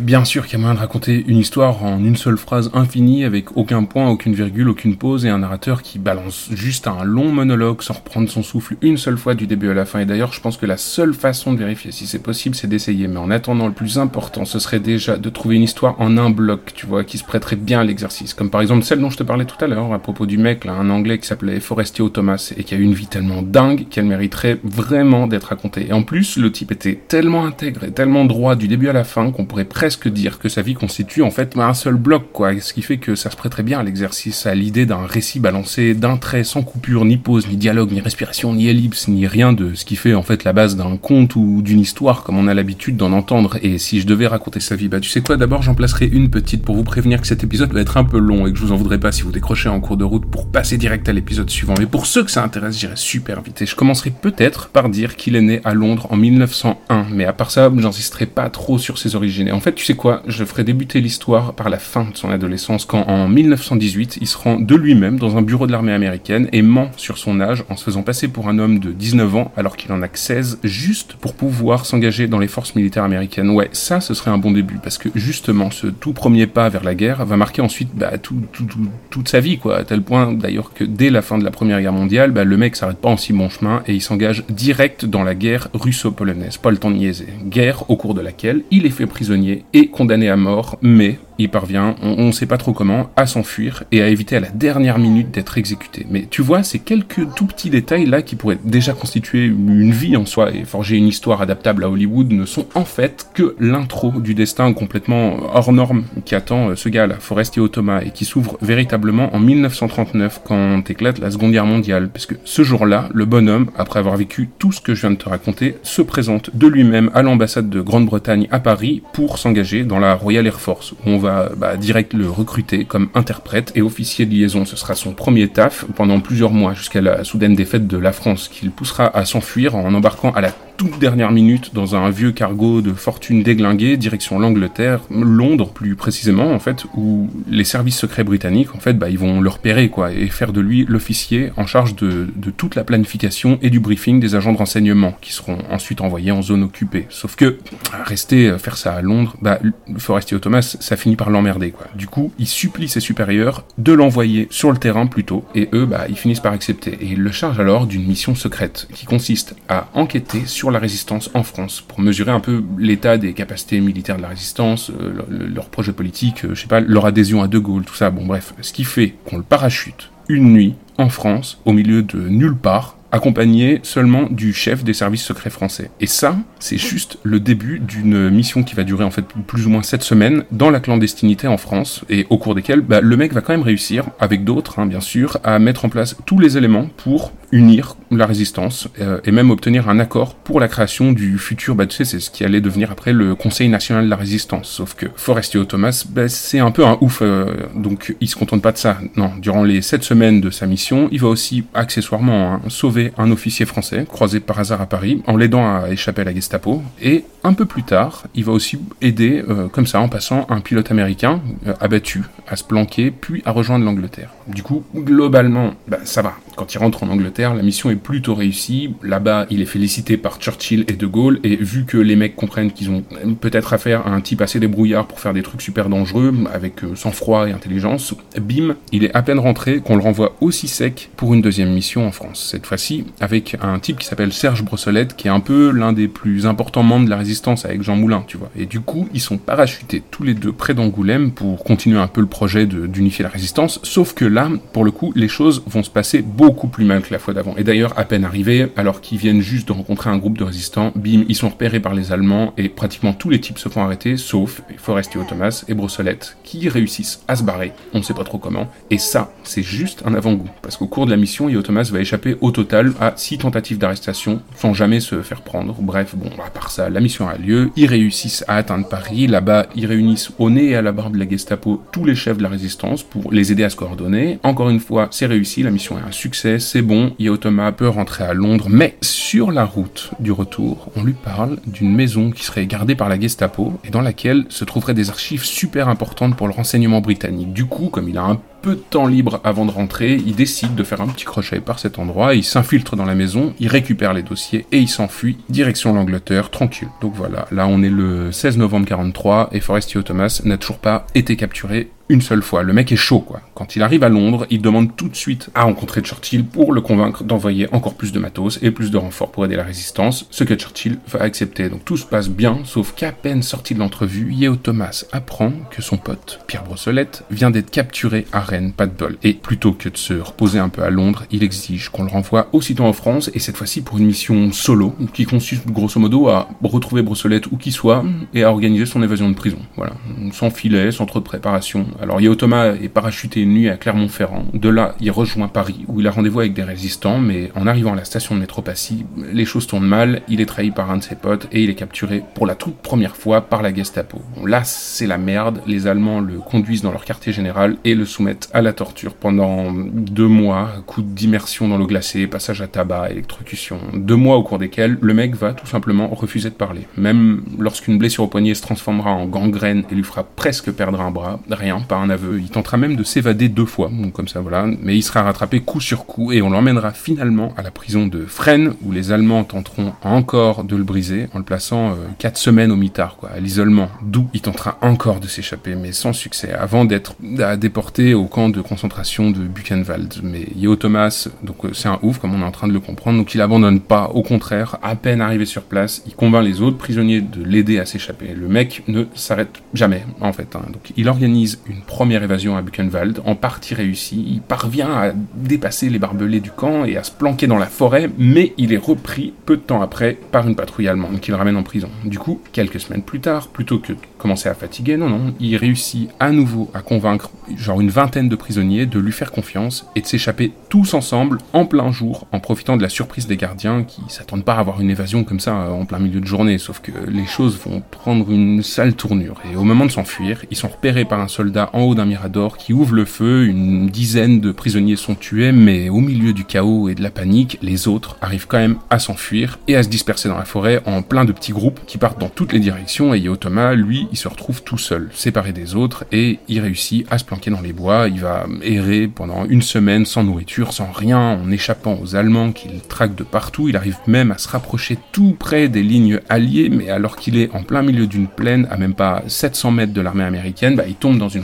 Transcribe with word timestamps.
Bien 0.00 0.24
sûr 0.24 0.46
qu'il 0.46 0.54
y 0.54 0.56
a 0.56 0.58
moyen 0.58 0.74
de 0.74 0.80
raconter 0.80 1.24
une 1.26 1.38
histoire 1.38 1.84
en 1.84 1.98
une 1.98 2.16
seule 2.16 2.36
phrase 2.36 2.70
infinie 2.74 3.24
avec 3.24 3.56
aucun 3.56 3.84
point, 3.84 4.08
aucune 4.08 4.34
virgule, 4.34 4.68
aucune 4.68 4.96
pause 4.96 5.24
et 5.24 5.28
un 5.28 5.38
narrateur 5.38 5.82
qui 5.82 5.98
balance 5.98 6.48
juste 6.52 6.86
un 6.86 7.04
long 7.04 7.30
monologue 7.30 7.82
sans 7.82 7.94
reprendre 7.94 8.28
son 8.28 8.42
souffle 8.42 8.76
une 8.82 8.96
seule 8.96 9.16
fois 9.16 9.34
du 9.34 9.46
début 9.46 9.70
à 9.70 9.74
la 9.74 9.84
fin. 9.84 10.00
Et 10.00 10.04
d'ailleurs 10.04 10.32
je 10.32 10.40
pense 10.40 10.56
que 10.56 10.66
la 10.66 10.76
seule 10.76 11.14
façon 11.14 11.52
de 11.52 11.58
vérifier 11.58 11.92
si 11.92 12.06
c'est 12.06 12.18
possible 12.18 12.54
c'est 12.54 12.66
d'essayer. 12.66 13.06
Mais 13.08 13.18
en 13.18 13.30
attendant 13.30 13.68
le 13.68 13.72
plus 13.72 13.98
important 13.98 14.44
ce 14.44 14.58
serait 14.58 14.80
déjà 14.80 15.16
de 15.16 15.30
trouver 15.30 15.56
une 15.56 15.62
histoire 15.62 16.00
en 16.00 16.18
un 16.18 16.30
bloc, 16.30 16.72
tu 16.74 16.86
vois, 16.86 17.04
qui 17.04 17.18
se 17.18 17.24
prêterait 17.24 17.56
bien 17.56 17.80
à 17.80 17.84
l'exercice. 17.84 18.34
Comme 18.34 18.50
par 18.50 18.60
exemple 18.60 18.84
celle 18.84 19.00
dont 19.00 19.10
je 19.10 19.18
te 19.18 19.22
parlais 19.22 19.44
tout 19.44 19.62
à 19.64 19.68
l'heure 19.68 19.92
à 19.92 19.98
propos 19.98 20.26
du 20.26 20.36
mec 20.36 20.64
là, 20.64 20.72
un 20.72 20.90
anglais 20.90 21.18
qui 21.18 21.26
s'appelait 21.26 21.60
Forestio 21.60 22.08
Thomas 22.08 22.52
et 22.56 22.64
qui 22.64 22.74
a 22.74 22.78
eu 22.78 22.82
une 22.82 22.94
vie 22.94 23.06
tellement 23.06 23.42
dingue 23.42 23.86
qu'elle 23.88 24.06
mériterait 24.06 24.58
vraiment 24.64 25.26
d'être 25.26 25.44
racontée. 25.44 25.86
Et 25.88 25.92
en 25.92 26.02
plus 26.02 26.36
le 26.36 26.50
type 26.52 26.72
était 26.72 27.00
tellement 27.08 27.46
intègre 27.46 27.84
et 27.84 27.92
tellement 27.92 28.24
droit 28.24 28.56
du 28.56 28.68
début 28.68 28.88
à 28.88 28.92
la 28.92 29.04
fin 29.04 29.30
qu'on 29.30 29.46
pourrait 29.46 29.64
dire 30.08 30.38
que 30.38 30.48
sa 30.48 30.62
vie 30.62 30.74
constitue 30.74 31.22
en 31.22 31.30
fait 31.30 31.56
un 31.56 31.74
seul 31.74 31.94
bloc, 31.94 32.32
quoi. 32.32 32.58
Ce 32.60 32.72
qui 32.72 32.82
fait 32.82 32.98
que 32.98 33.14
ça 33.14 33.30
se 33.30 33.36
prêterait 33.36 33.62
bien 33.62 33.80
à 33.80 33.82
l'exercice, 33.82 34.46
à 34.46 34.54
l'idée 34.54 34.86
d'un 34.86 35.06
récit 35.06 35.40
balancé 35.40 35.94
d'un 35.94 36.16
trait 36.16 36.44
sans 36.44 36.62
coupure, 36.62 37.04
ni 37.04 37.16
pause, 37.16 37.48
ni 37.48 37.56
dialogue, 37.56 37.92
ni 37.92 38.00
respiration, 38.00 38.54
ni 38.54 38.68
ellipse, 38.68 39.08
ni 39.08 39.26
rien 39.26 39.52
de 39.52 39.74
ce 39.74 39.84
qui 39.84 39.96
fait 39.96 40.14
en 40.14 40.22
fait 40.22 40.44
la 40.44 40.52
base 40.52 40.76
d'un 40.76 40.96
conte 40.96 41.36
ou 41.36 41.62
d'une 41.62 41.80
histoire 41.80 42.22
comme 42.22 42.38
on 42.38 42.48
a 42.48 42.54
l'habitude 42.54 42.96
d'en 42.96 43.12
entendre. 43.12 43.58
Et 43.62 43.78
si 43.78 44.00
je 44.00 44.06
devais 44.06 44.26
raconter 44.26 44.60
sa 44.60 44.76
vie, 44.76 44.88
bah 44.88 45.00
tu 45.00 45.10
sais 45.10 45.20
quoi, 45.20 45.36
d'abord 45.36 45.62
j'en 45.62 45.74
placerai 45.74 46.06
une 46.06 46.30
petite 46.30 46.62
pour 46.62 46.76
vous 46.76 46.84
prévenir 46.84 47.20
que 47.20 47.26
cet 47.26 47.44
épisode 47.44 47.72
va 47.72 47.80
être 47.80 47.96
un 47.96 48.04
peu 48.04 48.18
long 48.18 48.46
et 48.46 48.52
que 48.52 48.58
je 48.58 48.64
vous 48.64 48.72
en 48.72 48.76
voudrais 48.76 48.98
pas 48.98 49.12
si 49.12 49.22
vous 49.22 49.32
décrochez 49.32 49.68
en 49.68 49.80
cours 49.80 49.96
de 49.96 50.04
route 50.04 50.26
pour 50.26 50.46
passer 50.46 50.78
direct 50.78 51.08
à 51.08 51.12
l'épisode 51.12 51.50
suivant. 51.50 51.74
Mais 51.78 51.86
pour 51.86 52.06
ceux 52.06 52.24
que 52.24 52.30
ça 52.30 52.42
intéresse, 52.42 52.78
j'irai 52.78 52.96
super 52.96 53.40
vite. 53.42 53.62
Et 53.62 53.66
je 53.66 53.74
commencerai 53.74 54.10
peut-être 54.10 54.68
par 54.68 54.88
dire 54.88 55.16
qu'il 55.16 55.36
est 55.36 55.42
né 55.42 55.60
à 55.64 55.74
Londres 55.74 56.06
en 56.10 56.16
1901. 56.16 57.06
Mais 57.12 57.24
à 57.24 57.32
part 57.32 57.50
ça, 57.50 57.70
j'insisterai 57.76 58.26
pas 58.26 58.50
trop 58.50 58.78
sur 58.78 58.98
ses 58.98 59.14
origines. 59.16 59.48
Et 59.48 59.52
en 59.52 59.60
fait, 59.60 59.75
tu 59.76 59.84
sais 59.84 59.94
quoi, 59.94 60.22
je 60.26 60.44
ferai 60.44 60.64
débuter 60.64 61.00
l'histoire 61.00 61.54
par 61.54 61.68
la 61.68 61.78
fin 61.78 62.04
de 62.10 62.16
son 62.16 62.30
adolescence, 62.30 62.84
quand 62.84 63.04
en 63.06 63.28
1918, 63.28 64.18
il 64.20 64.26
se 64.26 64.36
rend 64.36 64.58
de 64.58 64.74
lui-même 64.74 65.18
dans 65.18 65.36
un 65.36 65.42
bureau 65.42 65.66
de 65.68 65.72
l'armée 65.72 65.92
américaine 65.92 66.48
et 66.52 66.62
ment 66.62 66.90
sur 66.96 67.18
son 67.18 67.40
âge 67.40 67.64
en 67.68 67.76
se 67.76 67.84
faisant 67.84 68.02
passer 68.02 68.28
pour 68.28 68.48
un 68.48 68.58
homme 68.58 68.78
de 68.80 68.90
19 68.90 69.36
ans 69.36 69.52
alors 69.56 69.76
qu'il 69.76 69.92
en 69.92 70.02
a 70.02 70.08
que 70.08 70.18
16, 70.18 70.58
juste 70.64 71.14
pour 71.14 71.34
pouvoir 71.34 71.86
s'engager 71.86 72.26
dans 72.26 72.38
les 72.38 72.48
forces 72.48 72.74
militaires 72.74 73.04
américaines. 73.04 73.50
Ouais, 73.50 73.68
ça, 73.72 74.00
ce 74.00 74.14
serait 74.14 74.30
un 74.30 74.38
bon 74.38 74.50
début, 74.50 74.78
parce 74.82 74.98
que 74.98 75.08
justement, 75.14 75.70
ce 75.70 75.86
tout 75.86 76.12
premier 76.12 76.46
pas 76.46 76.68
vers 76.68 76.82
la 76.82 76.94
guerre 76.94 77.24
va 77.24 77.36
marquer 77.36 77.62
ensuite 77.62 77.90
bah, 77.94 78.12
toute 78.18 79.28
sa 79.28 79.40
vie, 79.40 79.58
quoi, 79.58 79.78
à 79.78 79.84
tel 79.84 80.02
point 80.02 80.32
d'ailleurs 80.32 80.72
que 80.74 80.84
dès 80.84 81.10
la 81.10 81.22
fin 81.22 81.38
de 81.38 81.44
la 81.44 81.50
Première 81.50 81.80
Guerre 81.80 81.92
mondiale, 81.92 82.32
bah, 82.32 82.44
le 82.44 82.56
mec 82.56 82.76
s'arrête 82.76 82.98
pas 82.98 83.08
en 83.08 83.16
si 83.16 83.32
bon 83.32 83.48
chemin 83.48 83.82
et 83.86 83.94
il 83.94 84.02
s'engage 84.02 84.44
direct 84.48 85.04
dans 85.04 85.22
la 85.22 85.34
guerre 85.34 85.68
russo-polonaise, 85.72 86.56
pas 86.56 86.70
le 86.70 86.78
temps 86.78 86.90
de. 86.90 86.96
Guerre 87.44 87.90
au 87.90 87.96
cours 87.96 88.14
de 88.14 88.20
laquelle 88.20 88.62
il 88.70 88.86
est 88.86 88.90
fait 88.90 89.06
prisonnier 89.06 89.64
et 89.72 89.88
condamné 89.88 90.28
à 90.28 90.36
mort, 90.36 90.78
mais 90.82 91.18
il 91.38 91.50
parvient, 91.50 91.96
on 92.02 92.26
ne 92.26 92.32
sait 92.32 92.46
pas 92.46 92.58
trop 92.58 92.72
comment, 92.72 93.10
à 93.16 93.26
s'enfuir 93.26 93.84
et 93.92 94.02
à 94.02 94.08
éviter 94.08 94.36
à 94.36 94.40
la 94.40 94.48
dernière 94.48 94.98
minute 94.98 95.30
d'être 95.30 95.58
exécuté. 95.58 96.06
Mais 96.10 96.26
tu 96.28 96.42
vois, 96.42 96.62
c'est 96.62 96.78
quelques 96.78 97.34
tout 97.34 97.46
petits 97.46 97.70
détails 97.70 98.06
là 98.06 98.22
qui 98.22 98.36
pourraient 98.36 98.58
déjà 98.64 98.92
constituer 98.92 99.44
une 99.46 99.92
vie 99.92 100.16
en 100.16 100.26
soi 100.26 100.52
et 100.52 100.64
forger 100.64 100.96
une 100.96 101.08
histoire 101.08 101.42
adaptable 101.42 101.84
à 101.84 101.90
Hollywood 101.90 102.32
ne 102.32 102.44
sont 102.44 102.66
en 102.74 102.84
fait 102.84 103.28
que 103.34 103.56
l'intro 103.58 104.12
du 104.12 104.34
destin 104.34 104.72
complètement 104.72 105.36
hors 105.54 105.72
norme 105.72 106.04
qui 106.24 106.34
attend 106.34 106.70
euh, 106.70 106.76
ce 106.76 106.88
gars-là, 106.88 107.16
Forestier 107.18 107.68
Thomas, 107.68 108.00
et 108.00 108.10
qui 108.10 108.24
s'ouvre 108.24 108.58
véritablement 108.60 109.34
en 109.34 109.40
1939 109.40 110.40
quand 110.44 110.88
éclate 110.90 111.18
la 111.18 111.30
Seconde 111.30 111.52
Guerre 111.52 111.66
mondiale. 111.66 112.08
Parce 112.08 112.26
que 112.26 112.34
ce 112.44 112.62
jour-là, 112.62 113.08
le 113.12 113.24
bonhomme, 113.24 113.70
après 113.76 113.98
avoir 113.98 114.16
vécu 114.16 114.48
tout 114.58 114.72
ce 114.72 114.80
que 114.80 114.94
je 114.94 115.02
viens 115.02 115.10
de 115.10 115.16
te 115.16 115.28
raconter, 115.28 115.76
se 115.82 116.02
présente 116.02 116.54
de 116.54 116.66
lui-même 116.66 117.10
à 117.14 117.22
l'ambassade 117.22 117.68
de 117.70 117.80
Grande-Bretagne 117.80 118.48
à 118.50 118.60
Paris 118.60 119.02
pour 119.12 119.38
s'engager 119.38 119.84
dans 119.84 119.98
la 119.98 120.14
Royal 120.14 120.46
Air 120.46 120.60
Force, 120.60 120.94
bah, 121.26 121.76
direct 121.76 122.12
le 122.12 122.28
recruter 122.28 122.84
comme 122.84 123.08
interprète 123.14 123.72
et 123.74 123.82
officier 123.82 124.26
de 124.26 124.32
liaison. 124.32 124.64
Ce 124.64 124.76
sera 124.76 124.94
son 124.94 125.12
premier 125.12 125.48
taf 125.48 125.84
pendant 125.94 126.20
plusieurs 126.20 126.52
mois 126.52 126.74
jusqu'à 126.74 127.00
la 127.00 127.24
soudaine 127.24 127.54
défaite 127.54 127.86
de 127.86 127.98
la 127.98 128.12
France 128.12 128.48
qu'il 128.48 128.70
poussera 128.70 129.06
à 129.16 129.24
s'enfuir 129.24 129.74
en 129.76 129.92
embarquant 129.94 130.30
à 130.30 130.40
la 130.40 130.52
toute 130.76 130.98
dernière 130.98 131.32
minute 131.32 131.74
dans 131.74 131.96
un 131.96 132.10
vieux 132.10 132.32
cargo 132.32 132.82
de 132.82 132.92
fortune 132.92 133.42
déglinguée, 133.42 133.96
direction 133.96 134.38
l'Angleterre, 134.38 135.00
Londres 135.10 135.70
plus 135.70 135.96
précisément 135.96 136.52
en 136.52 136.58
fait, 136.58 136.84
où 136.94 137.30
les 137.48 137.64
services 137.64 137.98
secrets 137.98 138.24
britanniques 138.24 138.74
en 138.74 138.78
fait, 138.78 138.94
bah, 138.94 139.08
ils 139.08 139.18
vont 139.18 139.40
le 139.40 139.48
repérer 139.48 139.88
quoi 139.88 140.12
et 140.12 140.26
faire 140.28 140.52
de 140.52 140.60
lui 140.60 140.84
l'officier 140.88 141.50
en 141.56 141.66
charge 141.66 141.96
de, 141.96 142.28
toute 142.56 142.74
la 142.74 142.84
planification 142.84 143.58
et 143.62 143.70
du 143.70 143.80
briefing 143.80 144.20
des 144.20 144.34
agents 144.34 144.52
de 144.52 144.58
renseignement 144.58 145.16
qui 145.20 145.32
seront 145.32 145.58
ensuite 145.70 146.00
envoyés 146.00 146.30
en 146.30 146.42
zone 146.42 146.62
occupée. 146.62 147.06
Sauf 147.10 147.36
que 147.36 147.58
rester 148.04 148.48
euh, 148.48 148.58
faire 148.58 148.76
ça 148.76 148.94
à 148.94 149.02
Londres, 149.02 149.36
bah 149.42 149.58
Forestier 149.98 150.38
Thomas, 150.38 150.76
ça 150.80 150.96
finit 150.96 151.16
par 151.16 151.30
l'emmerder 151.30 151.70
quoi. 151.70 151.86
Du 151.94 152.06
coup, 152.06 152.32
il 152.38 152.46
supplie 152.46 152.88
ses 152.88 153.00
supérieurs 153.00 153.64
de 153.78 153.92
l'envoyer 153.92 154.48
sur 154.50 154.72
le 154.72 154.78
terrain 154.78 155.06
plutôt 155.06 155.44
et 155.54 155.68
eux 155.72 155.86
bah 155.86 156.06
ils 156.08 156.16
finissent 156.16 156.40
par 156.40 156.52
accepter 156.52 156.92
et 157.00 157.06
il 157.12 157.20
le 157.20 157.32
charge 157.32 157.60
alors 157.60 157.86
d'une 157.86 158.06
mission 158.06 158.34
secrète 158.34 158.88
qui 158.92 159.06
consiste 159.06 159.54
à 159.68 159.88
enquêter 159.94 160.42
sur 160.46 160.65
la 160.70 160.78
résistance 160.78 161.30
en 161.34 161.42
France, 161.42 161.84
pour 161.86 162.00
mesurer 162.00 162.30
un 162.30 162.40
peu 162.40 162.62
l'état 162.78 163.18
des 163.18 163.32
capacités 163.32 163.80
militaires 163.80 164.16
de 164.16 164.22
la 164.22 164.28
résistance, 164.28 164.90
euh, 164.90 165.22
leur, 165.28 165.68
projet 165.68 165.92
politique, 165.92 166.44
euh, 166.44 166.54
je 166.54 166.62
sais 166.62 166.66
pas, 166.66 166.80
leur 166.80 167.06
adhésion 167.06 167.42
à 167.42 167.48
De 167.48 167.58
Gaulle, 167.58 167.84
tout 167.84 167.94
ça. 167.94 168.10
Bon 168.10 168.26
bref, 168.26 168.54
ce 168.60 168.72
qui 168.72 168.84
fait 168.84 169.14
qu'on 169.24 169.36
le 169.36 169.42
parachute 169.42 170.10
une 170.28 170.52
nuit 170.52 170.74
en 170.98 171.08
France, 171.08 171.60
au 171.64 171.72
milieu 171.72 172.02
de 172.02 172.18
nulle 172.18 172.56
part, 172.56 172.96
accompagné 173.12 173.80
seulement 173.82 174.24
du 174.30 174.52
chef 174.52 174.84
des 174.84 174.92
services 174.92 175.22
secrets 175.22 175.50
français. 175.50 175.90
Et 176.00 176.06
ça, 176.06 176.36
c'est 176.58 176.78
juste 176.78 177.18
le 177.22 177.40
début 177.40 177.78
d'une 177.78 178.30
mission 178.30 178.62
qui 178.62 178.74
va 178.74 178.84
durer 178.84 179.04
en 179.04 179.10
fait 179.10 179.24
plus 179.46 179.66
ou 179.66 179.70
moins 179.70 179.82
7 179.82 180.02
semaines 180.02 180.44
dans 180.50 180.70
la 180.70 180.80
clandestinité 180.80 181.46
en 181.46 181.56
France 181.56 182.04
et 182.08 182.26
au 182.30 182.38
cours 182.38 182.54
desquelles 182.54 182.80
bah, 182.80 183.00
le 183.00 183.16
mec 183.16 183.32
va 183.32 183.40
quand 183.40 183.52
même 183.52 183.62
réussir, 183.62 184.06
avec 184.18 184.44
d'autres 184.44 184.78
hein, 184.78 184.86
bien 184.86 185.00
sûr, 185.00 185.38
à 185.44 185.58
mettre 185.58 185.84
en 185.84 185.88
place 185.88 186.16
tous 186.26 186.38
les 186.38 186.56
éléments 186.58 186.88
pour 186.96 187.32
unir 187.52 187.96
la 188.10 188.26
résistance 188.26 188.88
euh, 189.00 189.20
et 189.24 189.30
même 189.30 189.50
obtenir 189.50 189.88
un 189.88 189.98
accord 189.98 190.34
pour 190.34 190.60
la 190.60 190.68
création 190.68 191.12
du 191.12 191.38
futur, 191.38 191.74
bah 191.74 191.86
tu 191.86 192.04
c'est 192.04 192.20
ce 192.20 192.30
qui 192.30 192.44
allait 192.44 192.60
devenir 192.60 192.90
après 192.90 193.12
le 193.12 193.34
Conseil 193.34 193.68
national 193.68 194.04
de 194.04 194.10
la 194.10 194.16
résistance. 194.16 194.68
Sauf 194.68 194.94
que 194.94 195.06
Forestier 195.16 195.64
Thomas, 195.66 196.04
bah, 196.08 196.28
c'est 196.28 196.58
un 196.58 196.70
peu 196.70 196.84
un 196.84 196.98
ouf, 197.00 197.20
euh, 197.22 197.54
donc 197.74 198.14
il 198.20 198.28
se 198.28 198.36
contente 198.36 198.62
pas 198.62 198.72
de 198.72 198.78
ça. 198.78 198.98
Non, 199.16 199.32
durant 199.40 199.64
les 199.64 199.82
7 199.82 200.02
semaines 200.02 200.40
de 200.40 200.50
sa 200.50 200.66
mission, 200.66 201.08
il 201.12 201.20
va 201.20 201.28
aussi 201.28 201.64
accessoirement 201.74 202.54
hein, 202.54 202.60
sauver 202.68 203.12
un 203.18 203.30
officier 203.30 203.66
français 203.66 204.06
croisé 204.08 204.40
par 204.40 204.58
hasard 204.58 204.80
à 204.80 204.86
Paris 204.86 205.22
en 205.26 205.36
l'aidant 205.36 205.66
à 205.66 205.90
échapper 205.90 206.22
à 206.22 206.24
la 206.24 206.34
Gestapo. 206.34 206.82
Et 207.02 207.24
un 207.46 207.52
peu 207.52 207.64
plus 207.64 207.84
tard, 207.84 208.24
il 208.34 208.44
va 208.44 208.52
aussi 208.52 208.78
aider, 209.00 209.42
euh, 209.48 209.68
comme 209.68 209.86
ça, 209.86 210.00
en 210.00 210.08
passant, 210.08 210.46
un 210.50 210.60
pilote 210.60 210.90
américain 210.90 211.40
euh, 211.66 211.74
abattu 211.80 212.24
à 212.48 212.56
se 212.56 212.64
planquer, 212.64 213.10
puis 213.10 213.42
à 213.44 213.52
rejoindre 213.52 213.84
l'Angleterre. 213.84 214.30
Du 214.48 214.62
coup, 214.62 214.84
globalement, 214.94 215.74
bah, 215.86 215.98
ça 216.04 216.22
va. 216.22 216.34
Quand 216.56 216.74
il 216.74 216.78
rentre 216.78 217.04
en 217.04 217.08
Angleterre, 217.08 217.54
la 217.54 217.62
mission 217.62 217.90
est 217.90 217.96
plutôt 217.96 218.34
réussie. 218.34 218.94
Là-bas, 219.02 219.46
il 219.50 219.60
est 219.60 219.66
félicité 219.66 220.16
par 220.16 220.38
Churchill 220.38 220.84
et 220.88 220.94
De 220.94 221.06
Gaulle, 221.06 221.38
et 221.44 221.56
vu 221.56 221.84
que 221.84 221.98
les 221.98 222.16
mecs 222.16 222.34
comprennent 222.34 222.72
qu'ils 222.72 222.90
ont 222.90 223.04
peut-être 223.40 223.72
affaire 223.72 224.06
à 224.06 224.10
un 224.10 224.20
type 224.20 224.40
assez 224.40 224.58
débrouillard 224.58 225.06
pour 225.06 225.20
faire 225.20 225.32
des 225.32 225.42
trucs 225.42 225.62
super 225.62 225.88
dangereux, 225.88 226.34
avec 226.52 226.82
euh, 226.82 226.96
sang-froid 226.96 227.48
et 227.48 227.52
intelligence, 227.52 228.14
bim, 228.40 228.74
il 228.90 229.04
est 229.04 229.14
à 229.14 229.22
peine 229.22 229.38
rentré 229.38 229.78
qu'on 229.78 229.96
le 229.96 230.02
renvoie 230.02 230.34
aussi 230.40 230.66
sec 230.66 231.10
pour 231.16 231.32
une 231.34 231.42
deuxième 231.42 231.72
mission 231.72 232.06
en 232.06 232.12
France. 232.12 232.48
Cette 232.50 232.66
fois-ci, 232.66 233.04
avec 233.20 233.56
un 233.62 233.78
type 233.78 233.98
qui 233.98 234.06
s'appelle 234.06 234.32
Serge 234.32 234.64
Brossolette, 234.64 235.14
qui 235.14 235.28
est 235.28 235.30
un 235.30 235.40
peu 235.40 235.70
l'un 235.70 235.92
des 235.92 236.08
plus 236.08 236.46
importants 236.46 236.82
membres 236.82 237.04
de 237.04 237.10
la 237.10 237.16
résistance 237.16 237.35
avec 237.64 237.82
Jean 237.82 237.96
Moulin, 237.96 238.24
tu 238.26 238.36
vois. 238.36 238.50
Et 238.56 238.66
du 238.66 238.80
coup, 238.80 239.08
ils 239.14 239.20
sont 239.20 239.38
parachutés 239.38 240.02
tous 240.10 240.22
les 240.22 240.34
deux 240.34 240.52
près 240.52 240.74
d'Angoulême 240.74 241.30
pour 241.32 241.64
continuer 241.64 241.98
un 241.98 242.06
peu 242.06 242.20
le 242.20 242.26
projet 242.26 242.66
d'unifier 242.66 243.22
la 243.22 243.28
résistance, 243.28 243.80
sauf 243.82 244.14
que 244.14 244.24
là, 244.24 244.48
pour 244.72 244.84
le 244.84 244.90
coup, 244.90 245.12
les 245.14 245.28
choses 245.28 245.62
vont 245.66 245.82
se 245.82 245.90
passer 245.90 246.22
beaucoup 246.22 246.68
plus 246.68 246.84
mal 246.84 247.02
que 247.02 247.12
la 247.12 247.18
fois 247.18 247.34
d'avant. 247.34 247.54
Et 247.56 247.64
d'ailleurs, 247.64 247.98
à 247.98 248.04
peine 248.04 248.24
arrivés, 248.24 248.68
alors 248.76 249.00
qu'ils 249.00 249.18
viennent 249.18 249.40
juste 249.40 249.68
de 249.68 249.72
rencontrer 249.72 250.10
un 250.10 250.18
groupe 250.18 250.38
de 250.38 250.44
résistants, 250.44 250.92
bim, 250.94 251.24
ils 251.28 251.36
sont 251.36 251.48
repérés 251.48 251.80
par 251.80 251.94
les 251.94 252.12
Allemands 252.12 252.52
et 252.56 252.68
pratiquement 252.68 253.12
tous 253.12 253.30
les 253.30 253.40
types 253.40 253.58
se 253.58 253.68
font 253.68 253.82
arrêter, 253.82 254.16
sauf 254.16 254.62
Forestier 254.78 255.20
Thomas 255.28 255.64
et 255.68 255.74
Brossolette, 255.74 256.36
qui 256.42 256.68
réussissent 256.68 257.22
à 257.28 257.36
se 257.36 257.42
barrer, 257.42 257.72
on 257.92 257.98
ne 257.98 258.02
sait 258.02 258.14
pas 258.14 258.24
trop 258.24 258.38
comment. 258.38 258.68
Et 258.90 258.98
ça, 258.98 259.32
c'est 259.44 259.62
juste 259.62 260.02
un 260.04 260.14
avant-goût, 260.14 260.50
parce 260.62 260.76
qu'au 260.76 260.86
cours 260.86 261.06
de 261.06 261.10
la 261.10 261.16
mission, 261.16 261.48
Thomas 261.62 261.88
va 261.92 262.00
échapper 262.00 262.36
au 262.40 262.50
total 262.50 262.92
à 263.00 263.12
six 263.16 263.38
tentatives 263.38 263.78
d'arrestation 263.78 264.40
sans 264.56 264.74
jamais 264.74 265.00
se 265.00 265.22
faire 265.22 265.42
prendre. 265.42 265.74
Bref, 265.80 266.14
bon, 266.14 266.30
à 266.44 266.50
part 266.50 266.70
ça, 266.70 266.88
la 266.90 267.00
mission 267.00 267.25
a 267.28 267.36
lieu, 267.36 267.70
ils 267.76 267.86
réussissent 267.86 268.44
à 268.48 268.56
atteindre 268.56 268.88
Paris, 268.88 269.26
là-bas, 269.26 269.66
ils 269.74 269.86
réunissent 269.86 270.30
au 270.38 270.50
nez 270.50 270.70
et 270.70 270.76
à 270.76 270.82
la 270.82 270.92
barbe 270.92 271.14
de 271.14 271.18
la 271.18 271.28
Gestapo 271.28 271.82
tous 271.92 272.04
les 272.04 272.14
chefs 272.14 272.38
de 272.38 272.42
la 272.42 272.48
résistance 272.48 273.02
pour 273.02 273.32
les 273.32 273.52
aider 273.52 273.64
à 273.64 273.70
se 273.70 273.76
coordonner. 273.76 274.38
Encore 274.42 274.70
une 274.70 274.80
fois, 274.80 275.08
c'est 275.10 275.26
réussi, 275.26 275.62
la 275.62 275.70
mission 275.70 275.98
est 275.98 276.08
un 276.08 276.12
succès, 276.12 276.58
c'est 276.58 276.82
bon, 276.82 277.12
Yao 277.18 277.36
Thomas 277.36 277.72
peut 277.72 277.88
rentrer 277.88 278.24
à 278.24 278.34
Londres, 278.34 278.66
mais 278.68 278.96
sur 279.00 279.50
la 279.50 279.64
route 279.64 280.10
du 280.20 280.32
retour, 280.32 280.90
on 280.96 281.04
lui 281.04 281.14
parle 281.14 281.58
d'une 281.66 281.94
maison 281.94 282.30
qui 282.30 282.44
serait 282.44 282.66
gardée 282.66 282.94
par 282.94 283.08
la 283.08 283.18
Gestapo 283.18 283.72
et 283.84 283.90
dans 283.90 284.02
laquelle 284.02 284.44
se 284.48 284.64
trouveraient 284.64 284.94
des 284.94 285.10
archives 285.10 285.44
super 285.44 285.88
importantes 285.88 286.36
pour 286.36 286.48
le 286.48 286.54
renseignement 286.54 287.00
britannique. 287.00 287.52
Du 287.52 287.66
coup, 287.66 287.88
comme 287.88 288.08
il 288.08 288.18
a 288.18 288.24
un 288.24 288.40
peu 288.66 288.74
de 288.74 288.80
temps 288.80 289.06
libre 289.06 289.40
avant 289.44 289.64
de 289.64 289.70
rentrer, 289.70 290.20
il 290.26 290.34
décide 290.34 290.74
de 290.74 290.82
faire 290.82 291.00
un 291.00 291.06
petit 291.06 291.24
crochet 291.24 291.60
par 291.60 291.78
cet 291.78 292.00
endroit, 292.00 292.34
il 292.34 292.42
s'infiltre 292.42 292.96
dans 292.96 293.04
la 293.04 293.14
maison, 293.14 293.54
il 293.60 293.68
récupère 293.68 294.12
les 294.12 294.24
dossiers 294.24 294.66
et 294.72 294.78
il 294.78 294.88
s'enfuit 294.88 295.38
direction 295.48 295.94
l'Angleterre, 295.94 296.50
tranquille. 296.50 296.88
Donc 297.00 297.14
voilà, 297.14 297.46
là 297.52 297.68
on 297.68 297.80
est 297.84 297.88
le 297.88 298.32
16 298.32 298.58
novembre 298.58 298.86
43 298.86 299.50
et 299.52 299.60
Forestio 299.60 300.02
Thomas 300.02 300.40
n'a 300.44 300.58
toujours 300.58 300.78
pas 300.78 301.06
été 301.14 301.36
capturé 301.36 301.90
une 302.08 302.20
seule 302.20 302.42
fois. 302.42 302.62
Le 302.62 302.72
mec 302.72 302.92
est 302.92 302.96
chaud, 302.96 303.20
quoi. 303.20 303.40
Quand 303.54 303.76
il 303.76 303.82
arrive 303.82 304.04
à 304.04 304.08
Londres, 304.08 304.46
il 304.50 304.60
demande 304.60 304.94
tout 304.96 305.08
de 305.08 305.16
suite 305.16 305.50
à 305.54 305.64
rencontrer 305.64 306.02
Churchill 306.02 306.44
pour 306.44 306.72
le 306.72 306.80
convaincre 306.80 307.24
d'envoyer 307.24 307.68
encore 307.72 307.94
plus 307.94 308.12
de 308.12 308.18
matos 308.18 308.58
et 308.62 308.70
plus 308.70 308.90
de 308.90 308.98
renforts 308.98 309.32
pour 309.32 309.44
aider 309.44 309.56
la 309.56 309.64
résistance, 309.64 310.26
ce 310.30 310.44
que 310.44 310.54
Churchill 310.54 310.98
va 311.08 311.22
accepter. 311.22 311.68
Donc 311.68 311.84
tout 311.84 311.96
se 311.96 312.06
passe 312.06 312.28
bien, 312.28 312.58
sauf 312.64 312.94
qu'à 312.94 313.12
peine 313.12 313.42
sorti 313.42 313.74
de 313.74 313.80
l'entrevue, 313.80 314.32
Yeo 314.32 314.56
Thomas 314.56 315.04
apprend 315.12 315.52
que 315.70 315.82
son 315.82 315.96
pote, 315.96 316.40
Pierre 316.46 316.64
Brossolette, 316.64 317.24
vient 317.30 317.50
d'être 317.50 317.70
capturé 317.70 318.26
à 318.32 318.40
Rennes, 318.40 318.72
pas 318.72 318.86
de 318.86 318.92
bol. 318.92 319.16
Et 319.22 319.34
plutôt 319.34 319.72
que 319.72 319.88
de 319.88 319.96
se 319.96 320.14
reposer 320.14 320.58
un 320.58 320.68
peu 320.68 320.82
à 320.82 320.90
Londres, 320.90 321.24
il 321.30 321.42
exige 321.42 321.88
qu'on 321.88 322.04
le 322.04 322.10
renvoie 322.10 322.48
aussitôt 322.52 322.84
en 322.84 322.92
France, 322.92 323.30
et 323.34 323.38
cette 323.38 323.56
fois-ci 323.56 323.82
pour 323.82 323.98
une 323.98 324.06
mission 324.06 324.52
solo, 324.52 324.94
qui 325.12 325.24
consiste 325.24 325.66
grosso 325.66 325.98
modo 325.98 326.28
à 326.28 326.48
retrouver 326.62 327.02
Brossolette 327.02 327.46
où 327.50 327.56
qu'il 327.56 327.72
soit, 327.72 328.04
et 328.34 328.44
à 328.44 328.50
organiser 328.50 328.86
son 328.86 329.02
évasion 329.02 329.28
de 329.28 329.34
prison. 329.34 329.58
Voilà. 329.76 329.94
Sans 330.32 330.50
filet, 330.50 330.92
sans 330.92 331.06
trop 331.06 331.20
de 331.20 331.24
préparation, 331.24 331.86
alors 332.00 332.20
Yeo 332.20 332.34
Thomas 332.34 332.74
est 332.74 332.88
parachuté 332.88 333.40
une 333.40 333.54
nuit 333.54 333.68
à 333.68 333.76
Clermont-Ferrand. 333.76 334.44
De 334.52 334.68
là, 334.68 334.94
il 335.00 335.10
rejoint 335.10 335.48
Paris, 335.48 335.84
où 335.88 336.00
il 336.00 336.06
a 336.06 336.10
rendez-vous 336.10 336.40
avec 336.40 336.52
des 336.52 336.62
résistants, 336.62 337.18
mais 337.18 337.50
en 337.54 337.66
arrivant 337.66 337.92
à 337.92 337.96
la 337.96 338.04
station 338.04 338.34
de 338.34 338.40
métro 338.40 338.62
Passy, 338.62 339.04
les 339.32 339.44
choses 339.44 339.66
tournent 339.66 339.86
mal, 339.86 340.22
il 340.28 340.40
est 340.40 340.46
trahi 340.46 340.70
par 340.70 340.90
un 340.90 340.98
de 340.98 341.02
ses 341.02 341.14
potes 341.14 341.48
et 341.52 341.62
il 341.62 341.70
est 341.70 341.74
capturé 341.74 342.22
pour 342.34 342.46
la 342.46 342.54
toute 342.54 342.76
première 342.76 343.16
fois 343.16 343.42
par 343.42 343.62
la 343.62 343.74
Gestapo. 343.74 344.20
là, 344.44 344.62
c'est 344.64 345.06
la 345.06 345.18
merde, 345.18 345.60
les 345.66 345.86
Allemands 345.86 346.20
le 346.20 346.38
conduisent 346.38 346.82
dans 346.82 346.92
leur 346.92 347.04
quartier 347.04 347.32
général 347.32 347.76
et 347.84 347.94
le 347.94 348.04
soumettent 348.04 348.48
à 348.52 348.62
la 348.62 348.72
torture 348.72 349.14
pendant 349.14 349.72
deux 349.72 350.28
mois, 350.28 350.70
coup 350.86 351.02
d'immersion 351.02 351.68
dans 351.68 351.78
l'eau 351.78 351.86
glacée, 351.86 352.26
passage 352.26 352.62
à 352.62 352.66
tabac, 352.66 353.10
électrocution. 353.10 353.78
Deux 353.94 354.16
mois 354.16 354.36
au 354.36 354.42
cours 354.42 354.58
desquels 354.58 354.98
le 355.00 355.14
mec 355.14 355.34
va 355.34 355.52
tout 355.52 355.66
simplement 355.66 356.08
refuser 356.08 356.50
de 356.50 356.54
parler. 356.54 356.86
Même 356.96 357.42
lorsqu'une 357.58 357.98
blessure 357.98 358.24
au 358.24 358.28
poignet 358.28 358.54
se 358.54 358.62
transformera 358.62 359.10
en 359.10 359.26
gangrène 359.26 359.84
et 359.90 359.94
lui 359.94 360.04
fera 360.04 360.24
presque 360.24 360.70
perdre 360.72 361.00
un 361.00 361.10
bras, 361.10 361.40
rien, 361.50 361.80
par 361.86 362.00
un 362.00 362.10
aveu. 362.10 362.38
Il 362.40 362.50
tentera 362.50 362.76
même 362.76 362.96
de 362.96 363.02
s'évader 363.02 363.48
deux 363.48 363.64
fois, 363.64 363.90
comme 364.12 364.28
ça 364.28 364.40
voilà, 364.40 364.66
mais 364.82 364.96
il 364.96 365.02
sera 365.02 365.22
rattrapé 365.22 365.60
coup 365.60 365.80
sur 365.80 366.06
coup 366.06 366.32
et 366.32 366.42
on 366.42 366.50
l'emmènera 366.50 366.92
finalement 366.92 367.52
à 367.56 367.62
la 367.62 367.70
prison 367.70 368.06
de 368.06 368.26
Fresnes 368.26 368.74
où 368.82 368.92
les 368.92 369.12
Allemands 369.12 369.44
tenteront 369.44 369.92
encore 370.02 370.64
de 370.64 370.76
le 370.76 370.84
briser 370.84 371.28
en 371.34 371.38
le 371.38 371.44
plaçant 371.44 371.90
euh, 371.90 371.94
quatre 372.18 372.36
semaines 372.36 372.70
au 372.70 372.76
mitard, 372.76 373.16
quoi, 373.16 373.30
à 373.30 373.40
l'isolement, 373.40 373.88
d'où 374.02 374.28
il 374.34 374.40
tentera 374.40 374.78
encore 374.80 375.20
de 375.20 375.26
s'échapper, 375.26 375.74
mais 375.74 375.92
sans 375.92 376.12
succès, 376.12 376.52
avant 376.52 376.84
d'être 376.84 377.14
déporté 377.58 378.14
au 378.14 378.26
camp 378.26 378.48
de 378.48 378.60
concentration 378.60 379.30
de 379.30 379.40
Buchenwald. 379.40 380.14
Mais 380.22 380.46
Yeo 380.56 380.76
Thomas, 380.76 381.28
donc 381.42 381.64
euh, 381.64 381.70
c'est 381.72 381.88
un 381.88 381.98
ouf 382.02 382.18
comme 382.18 382.34
on 382.34 382.40
est 382.40 382.44
en 382.44 382.50
train 382.50 382.68
de 382.68 382.72
le 382.72 382.80
comprendre, 382.80 383.18
donc 383.18 383.34
il 383.34 383.40
abandonne 383.40 383.80
pas, 383.80 384.10
au 384.14 384.22
contraire, 384.22 384.78
à 384.82 384.96
peine 384.96 385.20
arrivé 385.20 385.44
sur 385.44 385.62
place, 385.62 386.02
il 386.06 386.14
convainc 386.14 386.44
les 386.44 386.60
autres 386.60 386.76
prisonniers 386.76 387.20
de 387.20 387.42
l'aider 387.42 387.78
à 387.78 387.86
s'échapper. 387.86 388.34
Le 388.34 388.48
mec 388.48 388.82
ne 388.88 389.04
s'arrête 389.14 389.62
jamais, 389.74 390.04
en 390.20 390.32
fait. 390.32 390.54
Hein. 390.56 390.62
Donc 390.72 390.92
il 390.96 391.08
organise 391.08 391.60
une 391.66 391.75
première 391.86 392.22
évasion 392.22 392.56
à 392.56 392.62
Buchenwald, 392.62 393.20
en 393.24 393.34
partie 393.34 393.74
réussie. 393.74 394.24
Il 394.28 394.40
parvient 394.40 394.90
à 394.90 395.12
dépasser 395.34 395.88
les 395.88 395.98
barbelés 395.98 396.40
du 396.40 396.50
camp 396.50 396.84
et 396.84 396.96
à 396.96 397.02
se 397.02 397.10
planquer 397.10 397.46
dans 397.46 397.58
la 397.58 397.66
forêt, 397.66 398.10
mais 398.18 398.52
il 398.58 398.72
est 398.72 398.78
repris 398.78 399.32
peu 399.44 399.56
de 399.56 399.62
temps 399.62 399.82
après 399.82 400.16
par 400.30 400.46
une 400.46 400.56
patrouille 400.56 400.88
allemande 400.88 401.20
qui 401.20 401.30
le 401.30 401.36
ramène 401.36 401.56
en 401.56 401.62
prison. 401.62 401.88
Du 402.04 402.18
coup, 402.18 402.40
quelques 402.52 402.80
semaines 402.80 403.02
plus 403.02 403.20
tard, 403.20 403.48
plutôt 403.48 403.78
que 403.78 403.92
de 403.92 403.98
commencer 404.18 404.48
à 404.48 404.54
fatiguer, 404.54 404.96
non, 404.96 405.08
non, 405.08 405.34
il 405.40 405.56
réussit 405.56 406.10
à 406.20 406.30
nouveau 406.30 406.70
à 406.74 406.80
convaincre 406.80 407.30
genre 407.56 407.80
une 407.80 407.90
vingtaine 407.90 408.28
de 408.28 408.36
prisonniers 408.36 408.86
de 408.86 408.98
lui 408.98 409.12
faire 409.12 409.30
confiance 409.30 409.86
et 409.94 410.00
de 410.00 410.06
s'échapper 410.06 410.52
tous 410.68 410.94
ensemble 410.94 411.38
en 411.52 411.64
plein 411.66 411.90
jour, 411.92 412.26
en 412.32 412.40
profitant 412.40 412.76
de 412.76 412.82
la 412.82 412.88
surprise 412.88 413.26
des 413.26 413.36
gardiens 413.36 413.84
qui 413.84 414.02
s'attendent 414.08 414.44
pas 414.44 414.54
à 414.54 414.60
avoir 414.60 414.80
une 414.80 414.90
évasion 414.90 415.24
comme 415.24 415.40
ça 415.40 415.56
euh, 415.56 415.70
en 415.70 415.84
plein 415.84 415.98
milieu 415.98 416.20
de 416.20 416.26
journée, 416.26 416.58
sauf 416.58 416.80
que 416.80 416.92
les 417.08 417.26
choses 417.26 417.58
vont 417.58 417.82
prendre 417.90 418.30
une 418.30 418.62
sale 418.62 418.94
tournure. 418.94 419.40
Et 419.50 419.56
au 419.56 419.62
moment 419.62 419.86
de 419.86 419.90
s'enfuir, 419.90 420.44
ils 420.50 420.56
sont 420.56 420.68
repérés 420.68 421.04
par 421.04 421.20
un 421.20 421.28
soldat 421.28 421.65
en 421.72 421.82
haut 421.82 421.94
d'un 421.94 422.04
mirador 422.04 422.56
qui 422.56 422.72
ouvre 422.72 422.94
le 422.94 423.04
feu, 423.04 423.46
une 423.46 423.88
dizaine 423.88 424.40
de 424.40 424.52
prisonniers 424.52 424.96
sont 424.96 425.14
tués, 425.14 425.52
mais 425.52 425.88
au 425.88 426.00
milieu 426.00 426.32
du 426.32 426.44
chaos 426.44 426.88
et 426.88 426.94
de 426.94 427.02
la 427.02 427.10
panique, 427.10 427.58
les 427.62 427.88
autres 427.88 428.16
arrivent 428.20 428.46
quand 428.46 428.58
même 428.58 428.76
à 428.90 428.98
s'enfuir 428.98 429.58
et 429.68 429.76
à 429.76 429.82
se 429.82 429.88
disperser 429.88 430.28
dans 430.28 430.38
la 430.38 430.44
forêt 430.44 430.82
en 430.86 431.02
plein 431.02 431.24
de 431.24 431.32
petits 431.32 431.52
groupes 431.52 431.80
qui 431.86 431.98
partent 431.98 432.20
dans 432.20 432.28
toutes 432.28 432.52
les 432.52 432.60
directions. 432.60 433.14
Et 433.14 433.26
Thomas, 433.40 433.74
lui, 433.74 434.08
il 434.12 434.16
se 434.16 434.28
retrouve 434.28 434.62
tout 434.62 434.78
seul, 434.78 435.10
séparé 435.12 435.52
des 435.52 435.74
autres 435.74 436.04
et 436.12 436.38
il 436.48 436.60
réussit 436.60 437.06
à 437.10 437.18
se 437.18 437.24
planquer 437.24 437.50
dans 437.50 437.60
les 437.60 437.72
bois, 437.72 438.08
il 438.08 438.20
va 438.20 438.46
errer 438.62 439.08
pendant 439.08 439.44
une 439.44 439.62
semaine 439.62 440.06
sans 440.06 440.24
nourriture, 440.24 440.72
sans 440.72 440.90
rien, 440.92 441.18
en 441.18 441.50
échappant 441.50 441.98
aux 442.00 442.16
Allemands 442.16 442.52
qui 442.52 442.68
le 442.68 442.80
traquent 442.80 443.14
de 443.14 443.24
partout, 443.24 443.68
il 443.68 443.76
arrive 443.76 443.98
même 444.06 444.30
à 444.30 444.38
se 444.38 444.48
rapprocher 444.48 444.98
tout 445.12 445.36
près 445.38 445.68
des 445.68 445.82
lignes 445.82 446.20
alliées, 446.28 446.68
mais 446.68 446.90
alors 446.90 447.16
qu'il 447.16 447.36
est 447.36 447.50
en 447.54 447.62
plein 447.62 447.82
milieu 447.82 448.06
d'une 448.06 448.28
plaine, 448.28 448.66
à 448.70 448.76
même 448.76 448.94
pas 448.94 449.22
700 449.26 449.70
mètres 449.70 449.92
de 449.92 450.00
l'armée 450.00 450.24
américaine, 450.24 450.76
bah, 450.76 450.84
il 450.86 450.94
tombe 450.94 451.18
dans 451.18 451.28
une 451.28 451.42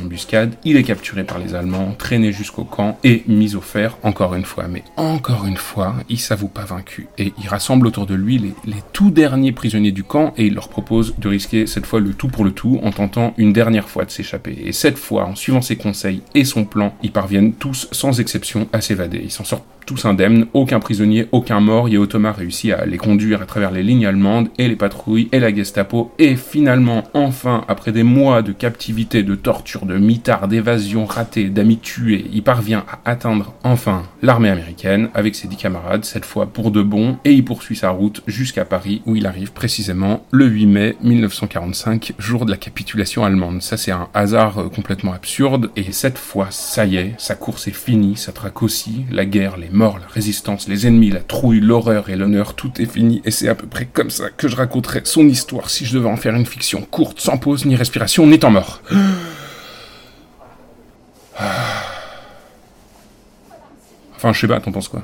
il 0.64 0.76
est 0.76 0.82
capturé 0.82 1.24
par 1.24 1.38
les 1.38 1.54
Allemands, 1.54 1.94
traîné 1.98 2.32
jusqu'au 2.32 2.64
camp 2.64 2.98
et 3.04 3.22
mis 3.26 3.54
au 3.54 3.60
fer 3.60 3.98
encore 4.02 4.34
une 4.34 4.44
fois. 4.44 4.68
Mais 4.68 4.82
encore 4.96 5.46
une 5.46 5.56
fois, 5.56 5.96
il 6.08 6.18
s'avoue 6.18 6.48
pas 6.48 6.64
vaincu 6.64 7.08
et 7.18 7.32
il 7.42 7.48
rassemble 7.48 7.86
autour 7.86 8.06
de 8.06 8.14
lui 8.14 8.38
les, 8.38 8.54
tout 8.92 9.10
derniers 9.10 9.52
prisonniers 9.52 9.92
du 9.92 10.04
camp 10.04 10.34
et 10.36 10.46
il 10.46 10.54
leur 10.54 10.68
propose 10.68 11.14
de 11.18 11.28
risquer 11.28 11.66
cette 11.66 11.86
fois 11.86 12.00
le 12.00 12.14
tout 12.14 12.28
pour 12.28 12.44
le 12.44 12.52
tout 12.52 12.80
en 12.82 12.90
tentant 12.90 13.34
une 13.36 13.52
dernière 13.52 13.88
fois 13.88 14.04
de 14.04 14.10
s'échapper. 14.10 14.56
Et 14.64 14.72
cette 14.72 14.98
fois, 14.98 15.24
en 15.24 15.34
suivant 15.34 15.62
ses 15.62 15.76
conseils 15.76 16.22
et 16.34 16.44
son 16.44 16.64
plan, 16.64 16.94
ils 17.02 17.12
parviennent 17.12 17.52
tous 17.54 17.88
sans 17.92 18.20
exception 18.20 18.68
à 18.72 18.80
s'évader. 18.80 19.20
Ils 19.22 19.30
s'en 19.30 19.44
sortent 19.44 19.66
tous 19.86 20.04
indemnes, 20.04 20.46
aucun 20.52 20.80
prisonnier, 20.80 21.26
aucun 21.32 21.60
mort, 21.60 21.88
et 21.88 21.98
réussit 22.36 22.72
à 22.72 22.86
les 22.86 22.98
conduire 22.98 23.42
à 23.42 23.46
travers 23.46 23.70
les 23.70 23.82
lignes 23.82 24.06
allemandes 24.06 24.48
et 24.58 24.68
les 24.68 24.76
patrouilles 24.76 25.28
et 25.32 25.40
la 25.40 25.54
Gestapo, 25.54 26.12
et 26.18 26.36
finalement, 26.36 27.04
enfin, 27.14 27.64
après 27.68 27.92
des 27.92 28.02
mois 28.02 28.42
de 28.42 28.52
captivité, 28.52 29.22
de 29.22 29.34
torture, 29.34 29.86
de 29.86 29.98
mitard, 30.02 30.48
d'évasion 30.48 31.06
ratée, 31.06 31.48
d'amis 31.48 31.78
tués, 31.78 32.26
il 32.32 32.42
parvient 32.42 32.84
à 32.90 33.10
atteindre 33.10 33.54
enfin 33.64 34.02
l'armée 34.22 34.50
américaine 34.50 35.08
avec 35.14 35.34
ses 35.34 35.48
dix 35.48 35.56
camarades, 35.56 36.04
cette 36.04 36.24
fois 36.24 36.46
pour 36.46 36.70
de 36.70 36.82
bon, 36.82 37.18
et 37.24 37.32
il 37.32 37.44
poursuit 37.44 37.76
sa 37.76 37.90
route 37.90 38.22
jusqu'à 38.26 38.64
Paris 38.64 39.02
où 39.06 39.16
il 39.16 39.26
arrive 39.26 39.52
précisément 39.52 40.26
le 40.30 40.46
8 40.46 40.66
mai 40.66 40.96
1945, 41.02 42.14
jour 42.18 42.46
de 42.46 42.50
la 42.50 42.56
capitulation 42.56 43.24
allemande. 43.24 43.62
Ça 43.62 43.76
c'est 43.76 43.90
un 43.90 44.08
hasard 44.14 44.58
euh, 44.58 44.68
complètement 44.68 45.12
absurde, 45.12 45.70
et 45.76 45.92
cette 45.92 46.18
fois, 46.18 46.48
ça 46.50 46.86
y 46.86 46.96
est, 46.96 47.14
sa 47.18 47.34
course 47.34 47.68
est 47.68 47.76
finie, 47.76 48.16
sa 48.16 48.32
traque 48.32 48.62
aussi, 48.62 49.04
la 49.10 49.24
guerre, 49.24 49.56
les 49.56 49.70
morts, 49.70 49.98
la 49.98 50.06
résistance, 50.06 50.68
les 50.68 50.86
ennemis, 50.86 51.10
la 51.10 51.20
trouille, 51.20 51.60
l'horreur 51.60 52.08
et 52.10 52.16
l'honneur, 52.16 52.54
tout 52.54 52.72
est 52.78 52.86
fini, 52.86 53.22
et 53.24 53.30
c'est 53.30 53.48
à 53.48 53.54
peu 53.54 53.66
près 53.66 53.86
comme 53.86 54.10
ça 54.10 54.30
que 54.30 54.48
je 54.48 54.56
raconterais 54.56 55.02
son 55.04 55.28
histoire 55.28 55.70
si 55.70 55.84
je 55.84 55.94
devais 55.94 56.08
en 56.08 56.16
faire 56.16 56.34
une 56.34 56.46
fiction 56.46 56.82
courte, 56.82 57.20
sans 57.20 57.38
pause 57.38 57.64
ni 57.64 57.76
respiration, 57.76 58.26
ni 58.26 58.38
temps 58.38 58.50
mort. 58.50 58.82
Enfin, 64.22 64.32
je 64.32 64.38
sais 64.38 64.46
pas, 64.46 64.60
t'en 64.60 64.70
penses 64.70 64.86
quoi? 64.86 65.02